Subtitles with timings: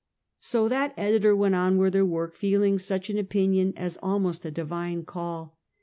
[0.39, 4.49] So that editor went on with her work, feeling such an opinion as almost a
[4.49, 5.59] divine call.